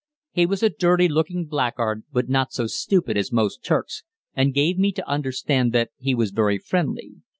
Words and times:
He 0.31 0.47
was 0.47 0.63
a 0.63 0.69
dirty 0.71 1.07
looking 1.07 1.45
blackguard 1.45 2.05
but 2.11 2.27
not 2.27 2.51
so 2.51 2.65
stupid 2.65 3.17
as 3.17 3.31
most 3.31 3.63
Turks, 3.63 4.01
and 4.33 4.51
gave 4.51 4.79
me 4.79 4.91
to 4.93 5.07
understand 5.07 5.73
that 5.73 5.91
he 5.99 6.15
was 6.15 6.31
very 6.31 6.57
friendly. 6.57 7.17